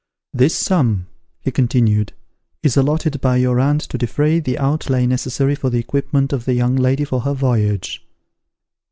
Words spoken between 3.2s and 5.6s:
by your aunt to defray the outlay necessary